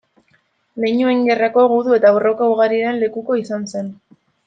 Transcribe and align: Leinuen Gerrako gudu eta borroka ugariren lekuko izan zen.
Leinuen 0.85 1.21
Gerrako 1.27 1.67
gudu 1.73 1.95
eta 1.99 2.13
borroka 2.17 2.51
ugariren 2.57 3.01
lekuko 3.07 3.39
izan 3.47 3.73
zen. 3.77 3.95